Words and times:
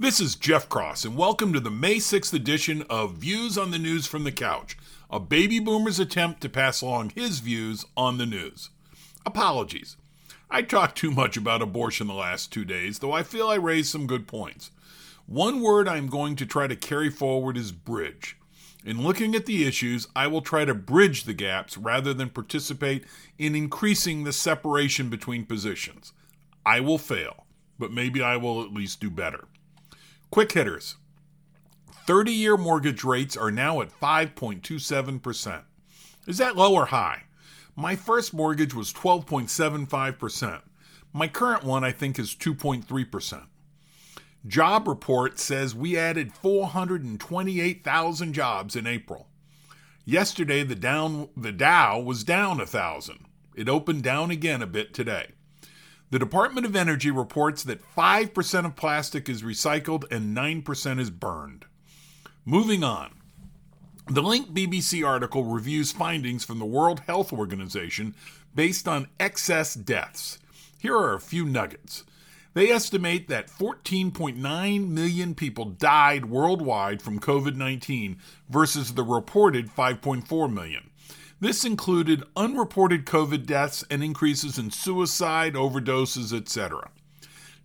This 0.00 0.20
is 0.20 0.36
Jeff 0.36 0.68
Cross, 0.68 1.04
and 1.04 1.16
welcome 1.16 1.52
to 1.52 1.58
the 1.58 1.72
May 1.72 1.96
6th 1.96 2.32
edition 2.32 2.84
of 2.88 3.14
Views 3.14 3.58
on 3.58 3.72
the 3.72 3.80
News 3.80 4.06
from 4.06 4.22
the 4.22 4.30
Couch, 4.30 4.78
a 5.10 5.18
baby 5.18 5.58
boomer's 5.58 5.98
attempt 5.98 6.40
to 6.42 6.48
pass 6.48 6.80
along 6.80 7.10
his 7.16 7.40
views 7.40 7.84
on 7.96 8.16
the 8.16 8.24
news. 8.24 8.70
Apologies. 9.26 9.96
I 10.48 10.62
talked 10.62 10.96
too 10.96 11.10
much 11.10 11.36
about 11.36 11.62
abortion 11.62 12.06
the 12.06 12.14
last 12.14 12.52
two 12.52 12.64
days, 12.64 13.00
though 13.00 13.10
I 13.10 13.24
feel 13.24 13.48
I 13.48 13.56
raised 13.56 13.90
some 13.90 14.06
good 14.06 14.28
points. 14.28 14.70
One 15.26 15.62
word 15.62 15.88
I'm 15.88 16.06
going 16.06 16.36
to 16.36 16.46
try 16.46 16.68
to 16.68 16.76
carry 16.76 17.10
forward 17.10 17.56
is 17.56 17.72
bridge. 17.72 18.36
In 18.84 19.02
looking 19.02 19.34
at 19.34 19.46
the 19.46 19.66
issues, 19.66 20.06
I 20.14 20.28
will 20.28 20.42
try 20.42 20.64
to 20.64 20.74
bridge 20.74 21.24
the 21.24 21.34
gaps 21.34 21.76
rather 21.76 22.14
than 22.14 22.30
participate 22.30 23.04
in 23.36 23.56
increasing 23.56 24.22
the 24.22 24.32
separation 24.32 25.10
between 25.10 25.44
positions. 25.44 26.12
I 26.64 26.78
will 26.78 26.98
fail, 26.98 27.46
but 27.80 27.90
maybe 27.90 28.22
I 28.22 28.36
will 28.36 28.62
at 28.62 28.72
least 28.72 29.00
do 29.00 29.10
better. 29.10 29.48
Quick 30.30 30.52
hitters 30.52 30.96
30 32.06 32.32
year 32.32 32.58
mortgage 32.58 33.02
rates 33.02 33.34
are 33.36 33.50
now 33.50 33.80
at 33.80 33.88
5.27%. 33.98 35.62
Is 36.26 36.38
that 36.38 36.56
low 36.56 36.74
or 36.74 36.86
high? 36.86 37.22
My 37.74 37.96
first 37.96 38.34
mortgage 38.34 38.74
was 38.74 38.92
12.75%. 38.92 40.60
My 41.14 41.28
current 41.28 41.64
one, 41.64 41.82
I 41.82 41.92
think, 41.92 42.18
is 42.18 42.34
2.3%. 42.34 43.46
Job 44.46 44.86
report 44.86 45.38
says 45.38 45.74
we 45.74 45.96
added 45.96 46.34
428,000 46.34 48.32
jobs 48.34 48.76
in 48.76 48.86
April. 48.86 49.28
Yesterday, 50.04 50.62
the 50.62 50.74
down 50.74 51.30
the 51.36 51.52
Dow 51.52 52.00
was 52.00 52.22
down 52.24 52.60
a 52.60 52.66
thousand. 52.66 53.24
It 53.54 53.68
opened 53.68 54.02
down 54.02 54.30
again 54.30 54.60
a 54.60 54.66
bit 54.66 54.92
today. 54.92 55.28
The 56.10 56.18
Department 56.18 56.64
of 56.64 56.74
Energy 56.74 57.10
reports 57.10 57.62
that 57.64 57.82
5% 57.94 58.64
of 58.64 58.76
plastic 58.76 59.28
is 59.28 59.42
recycled 59.42 60.10
and 60.10 60.34
9% 60.34 60.98
is 60.98 61.10
burned. 61.10 61.66
Moving 62.46 62.82
on. 62.82 63.14
The 64.06 64.22
Link 64.22 64.54
BBC 64.54 65.06
article 65.06 65.44
reviews 65.44 65.92
findings 65.92 66.46
from 66.46 66.58
the 66.58 66.64
World 66.64 67.00
Health 67.00 67.30
Organization 67.30 68.14
based 68.54 68.88
on 68.88 69.08
excess 69.20 69.74
deaths. 69.74 70.38
Here 70.78 70.96
are 70.96 71.12
a 71.12 71.20
few 71.20 71.44
nuggets. 71.44 72.04
They 72.54 72.70
estimate 72.70 73.28
that 73.28 73.48
14.9 73.48 74.88
million 74.88 75.34
people 75.34 75.66
died 75.66 76.24
worldwide 76.24 77.02
from 77.02 77.20
COVID 77.20 77.54
19 77.54 78.16
versus 78.48 78.94
the 78.94 79.04
reported 79.04 79.68
5.4 79.68 80.50
million. 80.50 80.87
This 81.40 81.64
included 81.64 82.24
unreported 82.36 83.06
COVID 83.06 83.46
deaths 83.46 83.84
and 83.90 84.02
increases 84.02 84.58
in 84.58 84.72
suicide, 84.72 85.54
overdoses, 85.54 86.36
etc. 86.36 86.90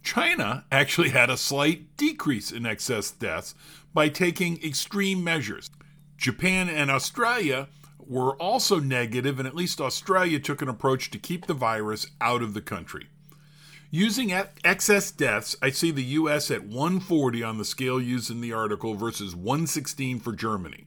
China 0.03 0.66
actually 0.71 1.09
had 1.09 1.31
a 1.31 1.38
slight 1.38 1.97
decrease 1.97 2.51
in 2.51 2.67
excess 2.67 3.09
deaths 3.09 3.55
by 3.94 4.09
taking 4.09 4.61
extreme 4.63 5.23
measures. 5.23 5.71
Japan 6.17 6.69
and 6.69 6.91
Australia 6.91 7.67
were 7.97 8.35
also 8.35 8.79
negative, 8.79 9.39
and 9.39 9.47
at 9.47 9.55
least 9.55 9.81
Australia 9.81 10.39
took 10.39 10.61
an 10.61 10.69
approach 10.69 11.09
to 11.09 11.17
keep 11.17 11.47
the 11.47 11.53
virus 11.53 12.05
out 12.21 12.44
of 12.44 12.53
the 12.53 12.61
country. 12.61 13.07
Using 13.89 14.31
excess 14.31 15.11
deaths, 15.11 15.55
I 15.61 15.69
see 15.69 15.91
the 15.91 16.03
US 16.03 16.51
at 16.51 16.63
140 16.66 17.44
on 17.44 17.57
the 17.57 17.66
scale 17.66 18.01
used 18.01 18.29
in 18.29 18.41
the 18.41 18.53
article 18.53 18.94
versus 18.95 19.35
116 19.35 20.19
for 20.19 20.33
Germany. 20.33 20.85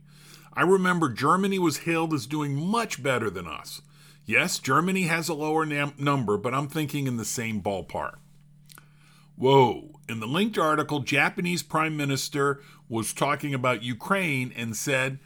I 0.57 0.62
remember 0.62 1.11
Germany 1.11 1.59
was 1.59 1.79
hailed 1.79 2.15
as 2.15 2.27
doing 2.27 2.57
much 2.57 3.03
better 3.03 3.29
than 3.29 3.47
us. 3.47 3.83
Yes, 4.25 4.59
Germany 4.59 5.03
has 5.03 5.29
a 5.29 5.35
lower 5.35 5.67
nam- 5.67 5.93
number, 5.98 6.39
but 6.39 6.55
I'm 6.55 6.67
thinking 6.67 7.07
in 7.07 7.19
the 7.19 7.27
same 7.27 7.61
ballpark. 7.61 8.17
Whoa. 9.37 10.01
In 10.09 10.19
the 10.21 10.27
linked 10.27 10.57
article, 10.57 11.01
Japanese 11.01 11.63
Prime 11.63 11.95
Minister 11.95 12.63
was 12.89 13.13
talking 13.13 13.53
about 13.53 13.83
Ukraine 13.83 14.51
and 14.57 14.75
said, 14.75 15.19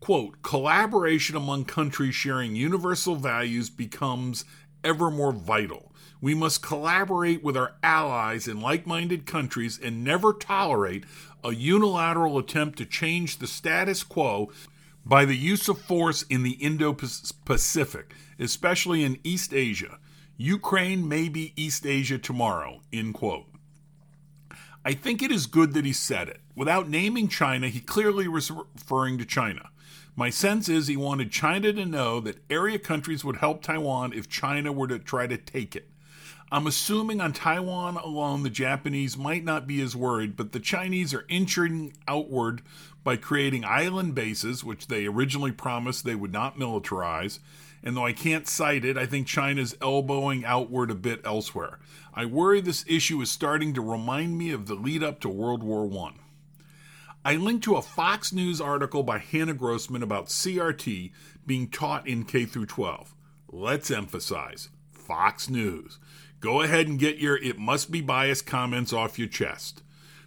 quote, 0.00 0.40
collaboration 0.40 1.36
among 1.36 1.66
countries 1.66 2.14
sharing 2.14 2.56
universal 2.56 3.16
values 3.16 3.68
becomes 3.68 4.46
ever 4.82 5.10
more 5.10 5.32
vital. 5.32 5.92
We 6.22 6.34
must 6.34 6.62
collaborate 6.62 7.42
with 7.42 7.56
our 7.56 7.74
allies 7.82 8.48
in 8.48 8.60
like 8.60 8.86
minded 8.86 9.26
countries 9.26 9.78
and 9.82 10.04
never 10.04 10.32
tolerate 10.32 11.04
a 11.42 11.52
unilateral 11.52 12.38
attempt 12.38 12.78
to 12.78 12.86
change 12.86 13.38
the 13.38 13.46
status 13.46 14.02
quo 14.02 14.50
by 15.04 15.24
the 15.24 15.36
use 15.36 15.68
of 15.68 15.80
force 15.80 16.22
in 16.22 16.42
the 16.42 16.52
Indo 16.52 16.92
Pacific, 16.92 18.14
especially 18.38 19.02
in 19.02 19.18
East 19.24 19.52
Asia. 19.52 19.98
Ukraine 20.36 21.08
may 21.08 21.28
be 21.28 21.52
East 21.56 21.84
Asia 21.84 22.18
tomorrow. 22.18 22.80
End 22.92 23.14
quote. 23.14 23.46
I 24.84 24.94
think 24.94 25.22
it 25.22 25.30
is 25.30 25.46
good 25.46 25.74
that 25.74 25.84
he 25.84 25.92
said 25.92 26.28
it. 26.28 26.40
Without 26.56 26.88
naming 26.88 27.28
China, 27.28 27.68
he 27.68 27.80
clearly 27.80 28.26
was 28.26 28.50
referring 28.50 29.18
to 29.18 29.26
China. 29.26 29.70
My 30.16 30.30
sense 30.30 30.68
is 30.68 30.86
he 30.86 30.96
wanted 30.96 31.30
China 31.30 31.72
to 31.72 31.84
know 31.84 32.20
that 32.20 32.42
area 32.50 32.78
countries 32.78 33.24
would 33.24 33.36
help 33.36 33.62
Taiwan 33.62 34.12
if 34.12 34.28
China 34.28 34.72
were 34.72 34.88
to 34.88 34.98
try 34.98 35.26
to 35.26 35.36
take 35.36 35.76
it. 35.76 35.90
I'm 36.52 36.66
assuming 36.66 37.20
on 37.20 37.32
Taiwan 37.32 37.96
alone, 37.96 38.42
the 38.42 38.50
Japanese 38.50 39.16
might 39.16 39.44
not 39.44 39.68
be 39.68 39.80
as 39.80 39.94
worried, 39.94 40.34
but 40.34 40.50
the 40.50 40.58
Chinese 40.58 41.14
are 41.14 41.24
inching 41.28 41.92
outward 42.08 42.62
by 43.04 43.16
creating 43.16 43.64
island 43.64 44.16
bases, 44.16 44.64
which 44.64 44.88
they 44.88 45.06
originally 45.06 45.52
promised 45.52 46.04
they 46.04 46.16
would 46.16 46.32
not 46.32 46.58
militarize. 46.58 47.38
And 47.84 47.96
though 47.96 48.04
I 48.04 48.12
can't 48.12 48.48
cite 48.48 48.84
it, 48.84 48.98
I 48.98 49.06
think 49.06 49.28
China's 49.28 49.76
elbowing 49.80 50.44
outward 50.44 50.90
a 50.90 50.96
bit 50.96 51.20
elsewhere. 51.24 51.78
I 52.12 52.24
worry 52.24 52.60
this 52.60 52.84
issue 52.88 53.20
is 53.22 53.30
starting 53.30 53.72
to 53.74 53.80
remind 53.80 54.36
me 54.36 54.50
of 54.50 54.66
the 54.66 54.74
lead 54.74 55.04
up 55.04 55.20
to 55.20 55.28
World 55.28 55.62
War 55.62 55.88
I. 56.08 56.12
I 57.32 57.36
linked 57.36 57.62
to 57.64 57.76
a 57.76 57.82
Fox 57.82 58.32
News 58.32 58.60
article 58.60 59.04
by 59.04 59.18
Hannah 59.18 59.54
Grossman 59.54 60.02
about 60.02 60.26
CRT 60.26 61.12
being 61.46 61.68
taught 61.68 62.08
in 62.08 62.24
K 62.24 62.44
through 62.44 62.66
12. 62.66 63.14
Let's 63.52 63.90
emphasize 63.90 64.68
Fox 64.90 65.48
News. 65.48 65.98
Go 66.40 66.62
ahead 66.62 66.88
and 66.88 66.98
get 66.98 67.18
your 67.18 67.36
it 67.36 67.58
must 67.58 67.90
be 67.90 68.00
biased 68.00 68.46
comments 68.46 68.92
off 68.92 69.18
your 69.18 69.28
chest. 69.28 69.82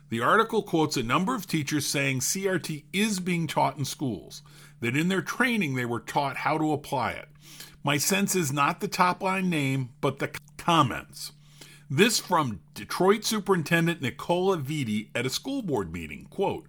The 0.09 0.22
article 0.22 0.62
quotes 0.62 0.96
a 0.96 1.01
number 1.01 1.34
of 1.34 1.47
teachers 1.47 1.88
saying 1.88 2.19
CRT 2.19 2.84
is 2.94 3.19
being 3.19 3.47
taught 3.47 3.78
in 3.78 3.85
schools, 3.85 4.44
that 4.79 4.96
in 4.96 5.07
their 5.07 5.24
training 5.24 5.74
they 5.74 5.85
were 5.85 6.00
taught 6.00 6.38
how 6.38 6.59
to 6.59 6.72
apply 6.72 7.13
it. 7.13 7.29
My 7.84 7.97
sense 7.97 8.35
is 8.35 8.53
not 8.53 8.79
the 8.79 8.88
top 8.88 9.24
line 9.24 9.50
name, 9.50 9.90
but 10.01 10.19
the 10.19 10.29
comments. 10.57 11.31
This 11.90 12.19
from 12.19 12.62
Detroit 12.75 13.25
Superintendent 13.25 14.01
Nikolai 14.01 14.57
Vitti 14.57 15.09
at 15.16 15.25
a 15.25 15.31
school 15.31 15.63
board 15.63 15.91
meeting. 15.91 16.28
Quote, 16.30 16.68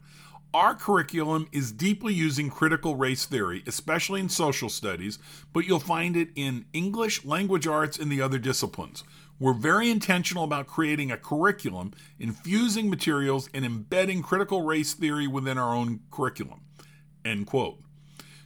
our 0.55 0.75
curriculum 0.75 1.49
is 1.51 1.73
deeply 1.73 2.15
using 2.15 2.49
critical 2.49 2.95
race 2.95 3.25
theory, 3.25 3.65
especially 3.67 4.21
in 4.21 4.29
social 4.29 4.69
studies, 4.69 5.19
but 5.53 5.67
you'll 5.67 5.81
find 5.81 6.17
it 6.17 6.29
in 6.37 6.65
English, 6.73 7.25
language 7.25 7.67
arts, 7.67 7.99
and 7.99 8.11
the 8.11 8.23
other 8.23 8.39
disciplines. 8.39 9.03
We're 9.39 9.55
very 9.55 9.91
intentional 9.91 10.45
about 10.45 10.67
creating 10.67 11.11
a 11.11 11.17
curriculum, 11.17 11.93
infusing 12.19 12.89
materials, 12.89 13.49
and 13.53 13.65
embedding 13.65 14.23
critical 14.23 14.63
race 14.63 14.95
theory 14.95 15.27
within 15.27 15.59
our 15.59 15.75
own 15.75 16.01
curriculum. 16.11 16.61
End 17.25 17.47
quote. 17.47 17.81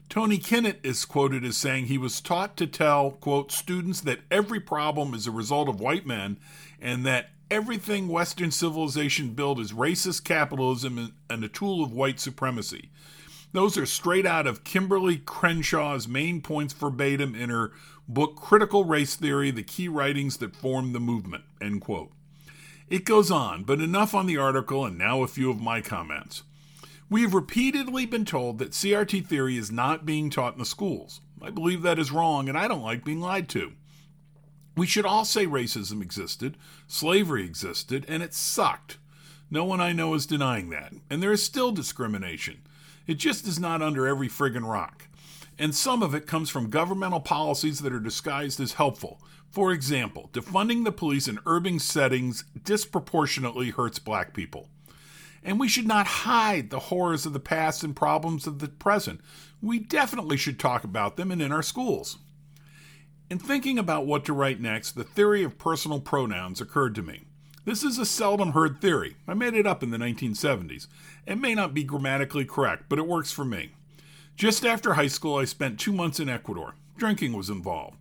Tony 0.09 0.39
Kinnett 0.39 0.79
is 0.83 1.05
quoted 1.05 1.45
as 1.45 1.57
saying 1.57 1.87
he 1.87 1.99
was 1.99 2.23
taught 2.23 2.57
to 2.57 2.67
tell, 2.67 3.11
quote, 3.11 3.53
students 3.53 4.01
that 4.01 4.21
every 4.31 4.59
problem 4.59 5.13
is 5.13 5.27
a 5.27 5.31
result 5.31 5.69
of 5.69 5.81
white 5.81 6.07
men 6.07 6.39
and 6.81 7.05
that 7.05 7.31
everything 7.51 8.09
Western 8.09 8.51
civilization 8.51 9.31
built 9.31 9.61
is 9.61 9.73
racist 9.73 10.25
capitalism 10.25 11.13
and 11.29 11.45
a 11.45 11.49
tool 11.49 11.85
of 11.85 11.93
white 11.93 12.21
supremacy. 12.21 12.91
Those 13.53 13.79
are 13.79 13.87
straight 13.87 14.27
out 14.27 14.47
of 14.47 14.65
Kimberlé 14.65 15.25
Crenshaw's 15.25 16.07
main 16.07 16.43
points 16.43 16.75
verbatim 16.75 17.35
in 17.35 17.49
her 17.49 17.73
book 18.07 18.37
Critical 18.37 18.85
Race 18.85 19.17
Theory, 19.17 19.51
the 19.51 19.63
key 19.63 19.89
writings 19.89 20.37
that 20.39 20.55
formed 20.55 20.95
the 20.95 21.01
movement. 21.01 21.45
End 21.61 21.81
quote. 21.81 22.13
It 22.89 23.05
goes 23.05 23.31
on, 23.31 23.65
but 23.65 23.81
enough 23.81 24.15
on 24.15 24.27
the 24.27 24.37
article 24.37 24.85
and 24.85 24.99
now 24.99 25.23
a 25.23 25.27
few 25.27 25.51
of 25.51 25.61
my 25.61 25.81
comments. 25.81 26.43
We 27.11 27.23
have 27.23 27.33
repeatedly 27.33 28.05
been 28.05 28.27
told 28.27 28.59
that 28.59 28.73
CRT 28.73 29.27
theory 29.27 29.57
is 29.57 29.71
not 29.71 30.05
being 30.05 30.29
taught 30.29 30.55
in 30.55 30.59
the 30.59 30.67
schools. 30.67 31.23
I 31.41 31.51
believe 31.51 31.83
that 31.83 31.99
is 31.99 32.13
wrong, 32.13 32.49
and 32.49 32.59
I 32.59 32.69
don't 32.69 32.83
like 32.83 33.05
being 33.05 33.21
lied 33.21 33.49
to. 33.51 33.73
We 34.77 34.87
should 34.87 35.07
all 35.07 35.25
say 35.25 35.47
racism 35.47 36.03
existed, 36.03 36.57
slavery 36.87 37.45
existed, 37.45 38.05
and 38.09 38.23
it 38.23 38.35
sucked. 38.35 38.99
No 39.51 39.65
one 39.65 39.81
I 39.81 39.93
know 39.93 40.15
is 40.15 40.27
denying 40.27 40.69
that. 40.71 40.93
And 41.09 41.23
there 41.23 41.33
is 41.33 41.43
still 41.43 41.73
discrimination. 41.73 42.61
It 43.09 43.15
just 43.15 43.49
is 43.49 43.59
not 43.59 43.83
under 43.83 44.07
every 44.07 44.29
friggin' 44.29 44.71
rock 44.71 45.09
and 45.59 45.75
some 45.75 46.03
of 46.03 46.15
it 46.15 46.27
comes 46.27 46.51
from 46.51 46.71
governmental 46.71 47.21
policies 47.21 47.81
that 47.81 47.93
are 47.93 48.01
disguised 48.01 48.61
as 48.61 48.75
helpful. 48.75 49.21
For 49.51 49.73
example, 49.73 50.31
defunding 50.33 50.85
the 50.85 50.93
police 50.93 51.27
in 51.27 51.41
urban 51.47 51.79
settings 51.81 52.45
disproportionately 52.63 53.71
hurts 53.71 53.99
black 53.99 54.35
people. 54.35 54.69
And 55.43 55.59
we 55.59 55.69
should 55.69 55.87
not 55.87 56.07
hide 56.07 56.71
the 56.71 56.79
horrors 56.79 57.27
of 57.27 57.33
the 57.33 57.41
past 57.41 57.83
and 57.83 57.97
problems 57.97 58.47
of 58.47 58.59
the 58.59 58.69
present. 58.69 59.21
We 59.61 59.79
definitely 59.79 60.37
should 60.37 60.61
talk 60.61 60.85
about 60.85 61.17
them 61.17 61.31
and 61.33 61.43
in 61.43 61.51
our 61.51 61.63
schools. 61.63 62.19
In 63.31 63.39
thinking 63.39 63.79
about 63.79 64.07
what 64.07 64.25
to 64.27 64.33
write 64.33 64.61
next, 64.61 64.93
the 64.93 65.05
theory 65.05 65.43
of 65.43 65.59
personal 65.59 66.01
pronouns 66.01 66.61
occurred 66.61 66.95
to 66.97 67.03
me. 67.03 67.25
This 67.69 67.85
is 67.85 67.99
a 67.99 68.07
seldom 68.07 68.53
heard 68.53 68.81
theory. 68.81 69.17
I 69.27 69.35
made 69.35 69.53
it 69.53 69.67
up 69.67 69.83
in 69.83 69.91
the 69.91 69.99
1970s. 69.99 70.87
It 71.27 71.37
may 71.37 71.55
not 71.55 71.75
be 71.75 71.85
grammatically 71.85 72.47
correct, 72.47 72.85
but 72.89 72.99
it 72.99 73.07
works 73.07 73.31
for 73.31 73.45
me. 73.45 73.73
Just 74.37 74.65
after 74.65 74.95
high 74.95 75.09
school, 75.09 75.37
I 75.37 75.45
spent 75.45 75.79
two 75.79 75.93
months 75.93 76.19
in 76.19 76.31
Ecuador. 76.31 76.77
Drinking 76.97 77.35
was 77.35 77.51
involved. 77.51 77.99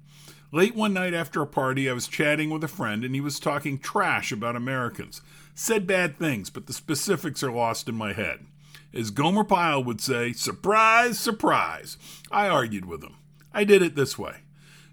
Late 0.54 0.74
one 0.74 0.94
night 0.94 1.14
after 1.14 1.42
a 1.42 1.46
party, 1.46 1.90
I 1.90 1.94
was 1.94 2.08
chatting 2.08 2.50
with 2.50 2.64
a 2.64 2.69
friend 2.69 3.04
and 3.04 3.14
he 3.14 3.19
was 3.19 3.42
talking 3.42 3.78
trash 3.78 4.31
about 4.31 4.56
Americans. 4.56 5.19
Said 5.54 5.86
bad 5.86 6.18
things, 6.18 6.50
but 6.50 6.68
the 6.68 6.72
specifics 6.72 7.44
are 7.44 7.52
lost 7.52 7.90
in 7.90 7.96
my 7.96 8.14
head. 8.14 8.46
As 8.94 9.12
Gomer 9.12 9.44
Pyle 9.44 9.84
would 9.84 10.00
say, 10.00 10.31
surprise, 10.31 11.19
surprise. 11.19 11.98
I 12.31 12.48
argued 12.48 12.86
with 12.86 13.04
him. 13.04 13.18
I 13.54 13.66
did 13.66 13.81
it 13.81 13.96
this 13.96 14.18
way 14.18 14.38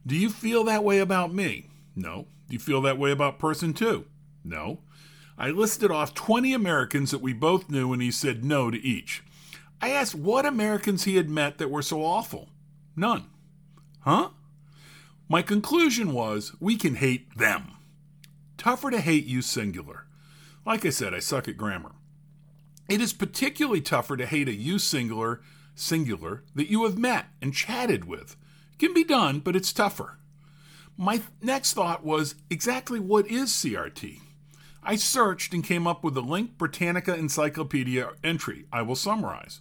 Do 0.05 0.17
you 0.17 0.31
feel 0.31 0.65
that 0.65 0.83
way 0.83 0.99
about 0.99 1.33
me? 1.33 1.69
No. 1.95 2.27
Do 2.49 2.55
you 2.55 2.59
feel 2.59 2.83
that 2.83 2.99
way 2.99 3.13
about 3.13 3.39
person 3.39 3.73
two? 3.73 4.07
No. 4.45 4.81
I 5.37 5.51
listed 5.51 5.91
off 5.91 6.15
20 6.15 6.53
Americans 6.53 7.11
that 7.11 7.21
we 7.21 7.33
both 7.33 7.69
knew, 7.69 7.93
and 7.93 8.01
he 8.01 8.11
said 8.11 8.45
no 8.45 8.71
to 8.71 8.79
each. 8.79 9.25
I 9.81 9.91
asked 9.91 10.15
what 10.15 10.47
Americans 10.47 11.05
he 11.05 11.17
had 11.17 11.29
met 11.29 11.59
that 11.59 11.71
were 11.71 11.83
so 11.83 12.05
awful. 12.05 12.51
None. 12.95 13.27
Huh? 14.01 14.31
My 15.29 15.43
conclusion 15.43 16.13
was 16.13 16.53
we 16.61 16.77
can 16.77 16.97
hate 16.97 17.37
them. 17.37 17.73
Tougher 18.57 18.91
to 18.91 19.01
hate 19.01 19.27
you 19.27 19.43
singular. 19.43 20.07
Like 20.65 20.87
I 20.87 20.91
said, 20.91 21.13
I 21.13 21.19
suck 21.19 21.49
at 21.49 21.57
grammar. 21.57 21.93
It 22.89 23.01
is 23.01 23.13
particularly 23.13 23.81
tougher 23.81 24.17
to 24.17 24.27
hate 24.27 24.49
a 24.49 24.55
you 24.55 24.79
singular 24.79 25.41
singular 25.75 26.45
that 26.55 26.71
you 26.71 26.85
have 26.85 26.99
met 26.99 27.27
and 27.43 27.53
chatted 27.53 28.05
with. 28.05 28.37
It 28.73 28.79
can 28.79 28.95
be 28.95 29.05
done, 29.05 29.41
but 29.41 29.57
it's 29.57 29.73
tougher. 29.73 30.19
My 30.97 31.23
next 31.43 31.75
thought 31.75 32.05
was 32.05 32.37
exactly 32.49 33.01
what 33.01 33.27
is 33.27 33.51
CRT? 33.51 34.21
I 34.87 34.97
searched 34.97 35.55
and 35.55 35.65
came 35.65 35.87
up 35.87 36.05
with 36.05 36.15
a 36.15 36.21
Link 36.21 36.59
Britannica 36.59 37.15
Encyclopedia 37.15 38.11
entry 38.23 38.67
I 38.71 38.83
will 38.83 38.97
summarize. 38.97 39.61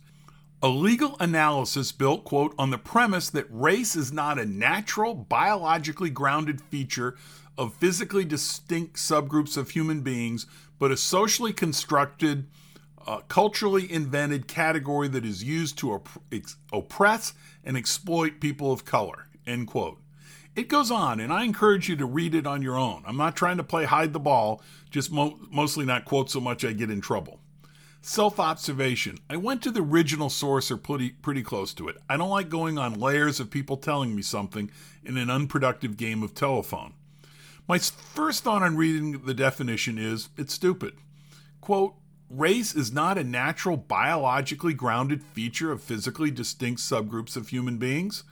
A 0.61 0.67
legal 0.67 1.15
analysis 1.19 1.93
built, 1.93 2.25
quote, 2.25 2.53
on 2.57 2.71
the 2.71 2.77
premise 2.77 3.29
that 3.29 3.47
race 3.49 3.95
is 3.95 4.11
not 4.11 4.37
a 4.37 4.45
natural, 4.45 5.13
biologically 5.13 6.09
grounded 6.09 6.59
feature 6.59 7.15
of 7.57 7.73
physically 7.75 8.25
distinct 8.25 8.97
subgroups 8.97 9.55
of 9.55 9.69
human 9.69 10.01
beings, 10.01 10.45
but 10.77 10.91
a 10.91 10.97
socially 10.97 11.53
constructed, 11.53 12.47
uh, 13.07 13.19
culturally 13.29 13.89
invented 13.89 14.47
category 14.47 15.07
that 15.07 15.23
is 15.23 15.41
used 15.41 15.77
to 15.77 15.93
op- 15.93 16.09
ex- 16.33 16.57
oppress 16.73 17.33
and 17.63 17.77
exploit 17.77 18.41
people 18.41 18.73
of 18.73 18.83
color, 18.83 19.27
end 19.47 19.67
quote. 19.67 20.02
It 20.55 20.67
goes 20.67 20.91
on, 20.91 21.19
and 21.19 21.33
I 21.33 21.43
encourage 21.43 21.89
you 21.89 21.95
to 21.95 22.05
read 22.05 22.35
it 22.35 22.45
on 22.45 22.61
your 22.61 22.77
own. 22.77 23.03
I'm 23.07 23.17
not 23.17 23.35
trying 23.35 23.57
to 23.57 23.63
play 23.63 23.85
hide 23.85 24.13
the 24.13 24.19
ball, 24.19 24.61
just 24.91 25.11
mo- 25.11 25.39
mostly 25.49 25.83
not 25.85 26.05
quote 26.05 26.29
so 26.29 26.39
much 26.39 26.63
I 26.63 26.73
get 26.73 26.91
in 26.91 27.01
trouble. 27.01 27.39
Self 28.01 28.39
observation. 28.39 29.17
I 29.29 29.37
went 29.37 29.63
to 29.63 29.71
the 29.71 29.81
original 29.81 30.29
source 30.29 30.69
or 30.69 30.77
pretty, 30.77 31.09
pretty 31.09 31.41
close 31.41 31.73
to 31.75 31.87
it. 31.87 31.97
I 32.07 32.17
don't 32.17 32.29
like 32.29 32.49
going 32.49 32.77
on 32.77 32.99
layers 32.99 33.39
of 33.39 33.49
people 33.49 33.77
telling 33.77 34.15
me 34.15 34.21
something 34.21 34.69
in 35.03 35.17
an 35.17 35.29
unproductive 35.29 35.97
game 35.97 36.21
of 36.21 36.35
telephone. 36.35 36.93
My 37.67 37.79
first 37.79 38.43
thought 38.43 38.61
on 38.61 38.75
reading 38.75 39.25
the 39.25 39.33
definition 39.33 39.97
is 39.97 40.29
it's 40.37 40.53
stupid. 40.53 40.95
Quote, 41.61 41.95
race 42.29 42.75
is 42.75 42.91
not 42.91 43.17
a 43.17 43.23
natural, 43.23 43.77
biologically 43.77 44.73
grounded 44.73 45.23
feature 45.23 45.71
of 45.71 45.81
physically 45.81 46.29
distinct 46.29 46.81
subgroups 46.81 47.37
of 47.37 47.47
human 47.47 47.77
beings. 47.77 48.25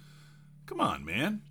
Come 0.66 0.82
on, 0.82 1.06
man. 1.06 1.42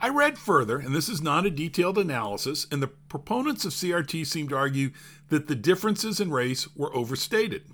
I 0.00 0.08
read 0.10 0.38
further, 0.38 0.78
and 0.78 0.94
this 0.94 1.08
is 1.08 1.20
not 1.20 1.46
a 1.46 1.50
detailed 1.50 1.98
analysis, 1.98 2.66
and 2.70 2.80
the 2.80 2.86
proponents 2.88 3.64
of 3.64 3.72
CRT 3.72 4.26
seem 4.26 4.48
to 4.48 4.56
argue 4.56 4.90
that 5.28 5.48
the 5.48 5.56
differences 5.56 6.20
in 6.20 6.30
race 6.30 6.68
were 6.76 6.94
overstated. 6.94 7.64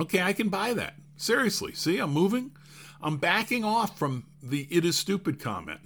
Okay, 0.00 0.20
I 0.20 0.32
can 0.32 0.48
buy 0.48 0.74
that. 0.74 0.94
Seriously, 1.16 1.72
see, 1.74 1.98
I'm 1.98 2.12
moving. 2.12 2.52
I'm 3.00 3.18
backing 3.18 3.64
off 3.64 3.98
from 3.98 4.26
the 4.42 4.66
it 4.70 4.84
is 4.84 4.96
stupid 4.96 5.38
comment. 5.38 5.80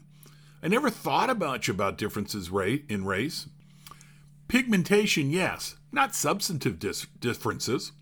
I 0.62 0.68
never 0.68 0.90
thought 0.90 1.36
much 1.38 1.68
about 1.68 1.98
differences 1.98 2.50
in 2.88 3.04
race. 3.04 3.46
Pigmentation, 4.48 5.30
yes, 5.30 5.76
not 5.92 6.14
substantive 6.14 6.78
dis- 6.78 7.06
differences. 7.20 7.92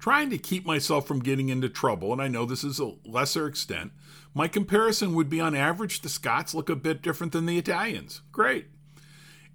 Trying 0.00 0.30
to 0.30 0.38
keep 0.38 0.64
myself 0.64 1.06
from 1.06 1.20
getting 1.20 1.50
into 1.50 1.68
trouble, 1.68 2.10
and 2.10 2.22
I 2.22 2.28
know 2.28 2.46
this 2.46 2.64
is 2.64 2.80
a 2.80 2.94
lesser 3.04 3.46
extent, 3.46 3.92
my 4.32 4.48
comparison 4.48 5.14
would 5.14 5.28
be 5.28 5.40
on 5.40 5.54
average, 5.54 6.00
the 6.00 6.08
Scots 6.08 6.54
look 6.54 6.70
a 6.70 6.76
bit 6.76 7.02
different 7.02 7.34
than 7.34 7.44
the 7.44 7.58
Italians. 7.58 8.22
Great. 8.32 8.68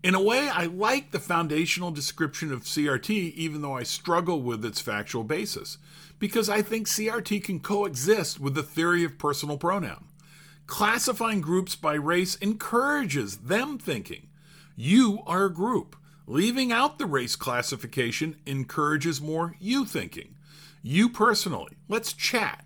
In 0.04 0.14
a 0.14 0.22
way, 0.22 0.48
I 0.48 0.66
like 0.66 1.10
the 1.10 1.20
foundational 1.20 1.90
description 1.90 2.54
of 2.54 2.62
CRT, 2.62 3.34
even 3.34 3.64
though 3.64 3.76
I 3.76 3.82
struggle 3.82 4.40
with 4.40 4.64
its 4.64 4.80
factual 4.80 5.24
basis, 5.24 5.80
because 6.20 6.48
I 6.48 6.62
think 6.62 6.88
CRT 6.88 7.44
can 7.44 7.60
coexist 7.60 8.40
with 8.40 8.54
the 8.54 8.62
theory 8.62 9.04
of 9.04 9.18
personal 9.18 9.58
pronoun. 9.58 10.06
Classifying 10.68 11.42
groups 11.42 11.76
by 11.76 11.96
race 11.96 12.36
encourages 12.36 13.38
them 13.38 13.80
thinking. 13.80 14.28
You 14.76 15.24
are 15.26 15.46
a 15.46 15.54
group. 15.54 15.96
Leaving 16.28 16.72
out 16.72 17.00
the 17.00 17.06
race 17.08 17.36
classification 17.36 18.36
encourages 18.46 19.22
more 19.22 19.56
you 19.60 19.86
thinking. 19.86 20.35
You 20.88 21.10
personally. 21.10 21.78
Let's 21.90 22.14
chat. 22.14 22.64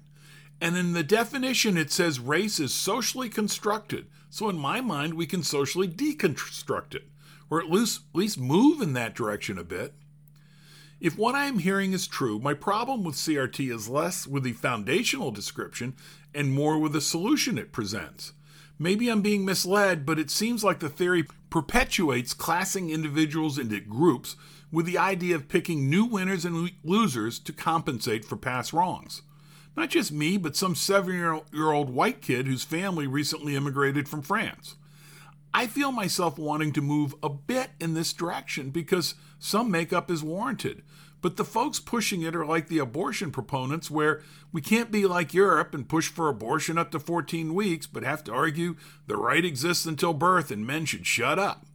And 0.60 0.76
in 0.76 0.92
the 0.92 1.04
definition, 1.04 1.78
it 1.78 1.90
says 1.90 2.20
race 2.20 2.60
is 2.60 2.74
socially 2.74 3.30
constructed. 3.30 4.08
So, 4.30 4.50
in 4.50 4.58
my 4.58 4.82
mind, 4.82 5.14
we 5.14 5.26
can 5.26 5.42
socially 5.42 5.88
deconstruct 5.88 6.96
it, 6.96 7.08
or 7.50 7.62
at 7.62 7.72
least, 7.72 8.02
at 8.14 8.18
least 8.18 8.38
move 8.38 8.82
in 8.82 8.92
that 8.92 9.16
direction 9.16 9.58
a 9.58 9.64
bit. 9.64 9.94
If 11.00 11.18
what 11.18 11.34
I 11.34 11.46
am 11.46 11.60
hearing 11.60 11.94
is 11.94 12.08
true, 12.08 12.40
my 12.40 12.54
problem 12.54 13.06
with 13.06 13.16
CRT 13.16 13.74
is 13.74 13.88
less 13.88 14.28
with 14.28 14.44
the 14.44 14.52
foundational 14.52 15.32
description 15.32 15.96
and 16.36 16.52
more 16.52 16.78
with 16.78 16.92
the 16.92 17.00
solution 17.00 17.58
it 17.58 17.72
presents. 17.72 18.34
Maybe 18.78 19.08
I'm 19.08 19.22
being 19.22 19.46
misled, 19.46 20.06
but 20.06 20.20
it 20.20 20.30
seems 20.30 20.62
like 20.62 20.80
the 20.80 20.90
theory 20.90 21.24
perpetuates 21.50 22.34
classing 22.34 22.90
individuals 22.90 23.58
into 23.58 23.80
groups 23.80 24.36
with 24.72 24.86
the 24.86 24.98
idea 24.98 25.36
of 25.36 25.48
picking 25.48 25.90
new 25.90 26.06
winners 26.06 26.46
and 26.46 26.72
losers 26.84 27.40
to 27.40 27.54
compensate 27.54 28.26
for 28.26 28.36
past 28.36 28.74
wrongs. 28.74 29.22
Not 29.76 29.90
just 29.90 30.12
me, 30.12 30.38
but 30.38 30.56
some 30.56 30.76
seven 30.76 31.14
year 31.16 31.72
old 31.72 31.90
white 31.90 32.22
kid 32.22 32.48
whose 32.48 32.64
family 32.64 33.08
recently 33.08 33.56
immigrated 33.56 34.10
from 34.10 34.22
France. 34.22 34.76
I 35.54 35.68
feel 35.68 35.92
myself 35.92 36.38
wanting 36.38 36.74
to 36.74 36.82
move 36.82 37.16
a 37.24 37.30
bit 37.30 37.72
in 37.80 37.94
this 37.94 38.14
direction 38.14 38.70
because 38.70 39.16
some 39.40 39.72
makeup 39.72 40.12
is 40.12 40.22
warranted. 40.22 40.84
But 41.22 41.38
the 41.38 41.46
folks 41.46 41.80
pushing 41.80 42.22
it 42.22 42.36
are 42.36 42.46
like 42.46 42.68
the 42.68 42.78
abortion 42.78 43.32
proponents, 43.32 43.92
where 43.92 44.22
we 44.54 44.62
can't 44.62 44.92
be 44.92 45.06
like 45.06 45.34
Europe 45.34 45.74
and 45.74 45.90
push 45.90 46.08
for 46.08 46.30
abortion 46.30 46.78
up 46.78 46.92
to 46.92 47.00
14 47.00 47.54
weeks, 47.54 47.88
but 47.88 48.04
have 48.04 48.24
to 48.26 48.32
argue 48.32 48.76
the 49.08 49.18
right 49.18 49.44
exists 49.44 49.86
until 49.86 50.14
birth 50.14 50.50
and 50.50 50.66
men 50.66 50.86
should 50.86 51.06
shut 51.06 51.38
up. 51.38 51.66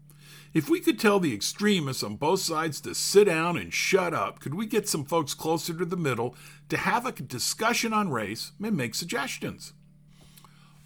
If 0.55 0.69
we 0.69 0.79
could 0.79 1.01
tell 1.01 1.19
the 1.19 1.35
extremists 1.35 2.05
on 2.05 2.15
both 2.15 2.39
sides 2.39 2.81
to 2.83 2.95
sit 2.95 3.25
down 3.25 3.57
and 3.57 3.75
shut 3.75 4.15
up, 4.15 4.39
could 4.39 4.55
we 4.55 4.67
get 4.67 4.89
some 4.89 5.05
folks 5.05 5.35
closer 5.35 5.75
to 5.75 5.85
the 5.85 5.97
middle 5.97 6.37
to 6.69 6.77
have 6.77 7.05
a 7.05 7.11
discussion 7.13 7.93
on 7.93 8.13
race 8.13 8.53
and 8.63 8.77
make 8.77 8.95
suggestions? 8.95 9.73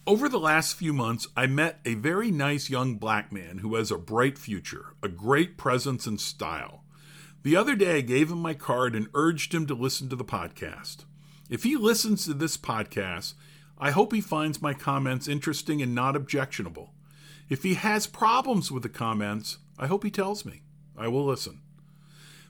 Over 0.06 0.26
the 0.30 0.40
last 0.40 0.74
few 0.74 0.94
months, 0.94 1.28
I 1.36 1.46
met 1.46 1.80
a 1.84 1.96
very 1.96 2.30
nice 2.30 2.70
young 2.70 2.94
black 2.94 3.30
man 3.30 3.58
who 3.58 3.74
has 3.74 3.90
a 3.90 3.98
bright 3.98 4.38
future, 4.38 4.94
a 5.02 5.08
great 5.08 5.58
presence 5.58 6.06
and 6.06 6.18
style. 6.18 6.82
The 7.42 7.54
other 7.54 7.76
day, 7.76 7.98
I 7.98 8.00
gave 8.00 8.30
him 8.30 8.40
my 8.40 8.54
card 8.54 8.96
and 8.96 9.08
urged 9.12 9.52
him 9.52 9.66
to 9.66 9.74
listen 9.74 10.08
to 10.08 10.16
the 10.16 10.24
podcast. 10.24 11.04
If 11.50 11.64
he 11.64 11.76
listens 11.76 12.24
to 12.24 12.32
this 12.32 12.56
podcast, 12.56 13.34
I 13.76 13.90
hope 13.90 14.14
he 14.14 14.22
finds 14.22 14.62
my 14.62 14.72
comments 14.72 15.28
interesting 15.28 15.82
and 15.82 15.94
not 15.94 16.16
objectionable. 16.16 16.94
If 17.48 17.62
he 17.62 17.74
has 17.74 18.06
problems 18.06 18.70
with 18.70 18.82
the 18.82 18.88
comments, 18.88 19.58
I 19.78 19.86
hope 19.86 20.04
he 20.04 20.10
tells 20.10 20.44
me. 20.44 20.62
I 20.96 21.08
will 21.08 21.24
listen. 21.24 21.60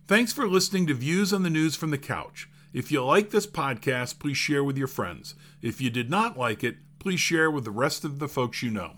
Thanks 0.06 0.32
for 0.32 0.48
listening 0.48 0.86
to 0.86 0.94
Views 0.94 1.32
on 1.32 1.42
the 1.42 1.50
News 1.50 1.76
from 1.76 1.90
the 1.90 1.98
Couch. 1.98 2.48
If 2.72 2.90
you 2.90 3.04
like 3.04 3.30
this 3.30 3.46
podcast, 3.46 4.18
please 4.18 4.36
share 4.36 4.64
with 4.64 4.76
your 4.76 4.88
friends. 4.88 5.34
If 5.62 5.80
you 5.80 5.90
did 5.90 6.10
not 6.10 6.38
like 6.38 6.64
it, 6.64 6.76
please 6.98 7.20
share 7.20 7.50
with 7.50 7.64
the 7.64 7.70
rest 7.70 8.04
of 8.04 8.18
the 8.18 8.28
folks 8.28 8.62
you 8.62 8.70
know. 8.70 8.96